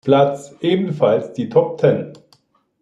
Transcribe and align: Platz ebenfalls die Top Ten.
Platz 0.03 0.55
ebenfalls 0.61 1.31
die 1.33 1.47
Top 1.47 1.77
Ten. 1.77 2.13